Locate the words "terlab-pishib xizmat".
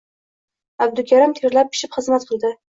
1.41-2.27